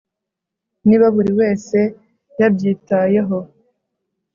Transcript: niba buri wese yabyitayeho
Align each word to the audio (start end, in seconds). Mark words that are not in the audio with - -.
niba 0.87 1.05
buri 1.15 1.31
wese 1.39 1.77
yabyitayeho 2.39 3.37